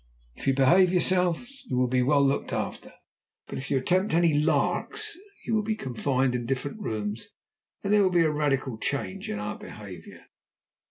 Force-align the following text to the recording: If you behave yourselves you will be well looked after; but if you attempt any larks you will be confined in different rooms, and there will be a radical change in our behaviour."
If 0.33 0.47
you 0.47 0.55
behave 0.55 0.91
yourselves 0.91 1.61
you 1.67 1.77
will 1.77 1.87
be 1.87 2.01
well 2.01 2.25
looked 2.25 2.51
after; 2.51 2.91
but 3.45 3.59
if 3.59 3.69
you 3.69 3.77
attempt 3.77 4.15
any 4.15 4.33
larks 4.33 5.15
you 5.45 5.53
will 5.53 5.61
be 5.61 5.75
confined 5.75 6.33
in 6.33 6.47
different 6.47 6.81
rooms, 6.81 7.29
and 7.83 7.93
there 7.93 8.01
will 8.01 8.09
be 8.09 8.23
a 8.23 8.31
radical 8.31 8.79
change 8.79 9.29
in 9.29 9.37
our 9.37 9.59
behaviour." 9.59 10.21